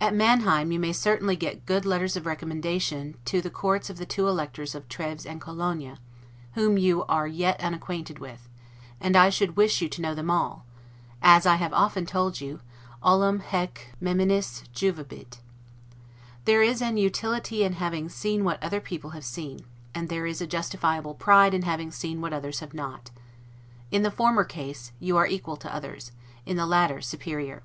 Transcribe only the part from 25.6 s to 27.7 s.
others; in the latter, superior.